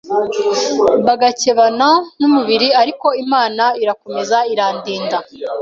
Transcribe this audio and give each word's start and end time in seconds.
bagakebana 1.05 1.89
n’umubiri 2.19 2.67
ariko 2.81 3.07
Imana 3.23 3.63
irakomeza 3.83 4.37
irandinda 4.53 5.17